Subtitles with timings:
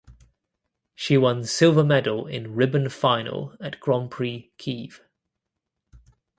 [0.95, 5.03] She won silver medal in Ribbon final at Grand Prix Kiev.